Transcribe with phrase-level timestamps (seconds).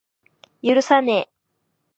[0.63, 1.31] 許さねぇ。